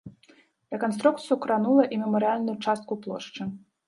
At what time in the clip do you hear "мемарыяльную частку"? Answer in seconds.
2.05-2.93